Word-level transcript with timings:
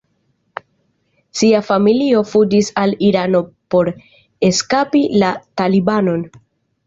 Sia 1.41 1.59
familio 1.65 2.23
fuĝis 2.29 2.71
al 2.85 2.95
Irano 3.09 3.41
por 3.75 3.91
eskapi 4.49 5.03
la 5.25 5.31
Talibanon. 5.61 6.25